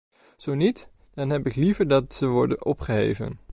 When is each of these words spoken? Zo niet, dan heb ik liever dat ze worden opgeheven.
Zo 0.37 0.53
niet, 0.55 0.89
dan 1.13 1.29
heb 1.29 1.45
ik 1.47 1.55
liever 1.55 1.87
dat 1.87 2.13
ze 2.13 2.27
worden 2.27 2.65
opgeheven. 2.65 3.39